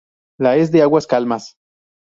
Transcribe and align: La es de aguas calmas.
La 0.39 0.55
es 0.55 0.71
de 0.71 0.81
aguas 0.81 1.05
calmas. 1.05 1.55